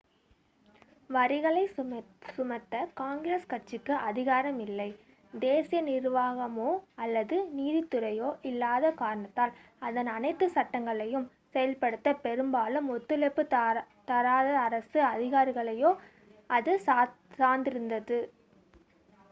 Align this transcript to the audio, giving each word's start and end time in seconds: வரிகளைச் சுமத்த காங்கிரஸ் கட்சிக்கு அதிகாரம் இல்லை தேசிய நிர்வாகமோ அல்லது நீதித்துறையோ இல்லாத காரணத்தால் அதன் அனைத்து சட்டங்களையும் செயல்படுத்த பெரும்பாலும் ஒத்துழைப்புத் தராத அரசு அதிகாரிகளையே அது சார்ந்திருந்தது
வரிகளைச் 1.09 1.73
சுமத்த 2.29 2.87
காங்கிரஸ் 2.93 3.45
கட்சிக்கு 3.47 3.93
அதிகாரம் 4.01 4.59
இல்லை 4.59 4.87
தேசிய 5.33 5.81
நிர்வாகமோ 5.81 6.69
அல்லது 6.95 7.37
நீதித்துறையோ 7.57 8.29
இல்லாத 8.41 8.91
காரணத்தால் 8.93 9.53
அதன் 9.81 10.07
அனைத்து 10.07 10.47
சட்டங்களையும் 10.49 11.27
செயல்படுத்த 11.49 12.15
பெரும்பாலும் 12.23 12.89
ஒத்துழைப்புத் 12.89 13.53
தராத 14.05 14.49
அரசு 14.59 15.01
அதிகாரிகளையே 15.11 15.91
அது 16.49 16.73
சார்ந்திருந்தது 17.37 18.19